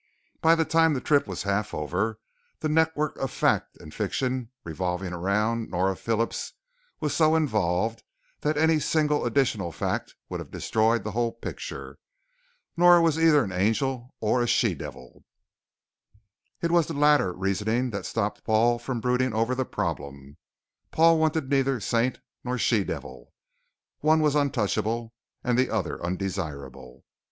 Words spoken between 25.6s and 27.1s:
other undesirable.